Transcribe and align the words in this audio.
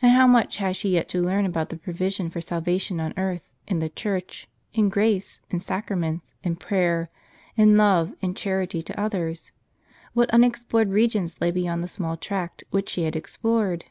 And 0.00 0.12
how 0.12 0.28
much 0.28 0.58
had 0.58 0.76
she 0.76 0.90
yet 0.90 1.08
to 1.08 1.20
learn 1.20 1.44
about 1.44 1.70
the 1.70 1.76
provision 1.76 2.30
for 2.30 2.40
salvation 2.40 3.00
on 3.00 3.12
earth, 3.18 3.42
in 3.66 3.80
the 3.80 3.88
Church, 3.88 4.48
in 4.72 4.88
grace, 4.88 5.40
in 5.50 5.58
sacraments, 5.58 6.32
in 6.44 6.54
prayer, 6.54 7.10
in 7.56 7.76
love, 7.76 8.14
in 8.20 8.34
charity 8.36 8.84
to 8.84 9.00
others! 9.00 9.50
What 10.12 10.30
unexplored 10.30 10.90
regions 10.90 11.40
lay 11.40 11.50
beyond 11.50 11.82
the 11.82 11.88
small 11.88 12.16
tract 12.16 12.62
which 12.70 12.88
she 12.88 13.02
had 13.02 13.16
explored 13.16 13.86